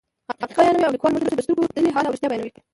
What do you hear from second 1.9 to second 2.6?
حال او رښتیا بیانوي.